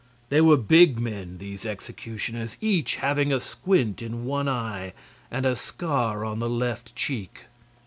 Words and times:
They 0.29 0.41
were 0.41 0.57
big 0.57 0.99
men, 0.99 1.37
these 1.37 1.63
executioners, 1.63 2.57
each 2.59 2.95
having 2.95 3.31
a 3.31 3.39
squint 3.39 4.01
in 4.01 4.25
one 4.25 4.49
eye 4.49 4.93
and 5.29 5.45
a 5.45 5.55
scar 5.55 6.25
on 6.25 6.39
the 6.39 6.49
left 6.49 6.95
cheek. 6.95 7.43